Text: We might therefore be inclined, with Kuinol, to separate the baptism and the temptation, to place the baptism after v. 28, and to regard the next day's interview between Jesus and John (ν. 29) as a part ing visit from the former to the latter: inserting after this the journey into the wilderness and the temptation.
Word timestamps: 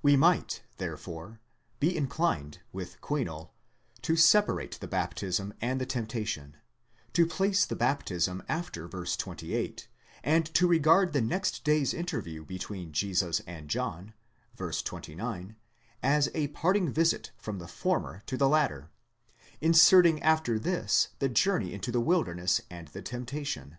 We 0.00 0.16
might 0.16 0.62
therefore 0.78 1.40
be 1.78 1.94
inclined, 1.94 2.60
with 2.72 2.98
Kuinol, 3.02 3.50
to 4.00 4.16
separate 4.16 4.80
the 4.80 4.88
baptism 4.88 5.52
and 5.60 5.78
the 5.78 5.84
temptation, 5.84 6.56
to 7.12 7.26
place 7.26 7.66
the 7.66 7.76
baptism 7.76 8.42
after 8.48 8.88
v. 8.88 9.04
28, 9.06 9.86
and 10.24 10.46
to 10.54 10.66
regard 10.66 11.12
the 11.12 11.20
next 11.20 11.64
day's 11.64 11.92
interview 11.92 12.46
between 12.46 12.92
Jesus 12.92 13.40
and 13.46 13.68
John 13.68 14.14
(ν. 14.58 14.72
29) 14.72 15.56
as 16.02 16.30
a 16.32 16.46
part 16.48 16.78
ing 16.78 16.90
visit 16.90 17.32
from 17.36 17.58
the 17.58 17.68
former 17.68 18.22
to 18.24 18.38
the 18.38 18.48
latter: 18.48 18.88
inserting 19.60 20.22
after 20.22 20.58
this 20.58 21.08
the 21.18 21.28
journey 21.28 21.74
into 21.74 21.92
the 21.92 22.00
wilderness 22.00 22.62
and 22.70 22.88
the 22.88 23.02
temptation. 23.02 23.76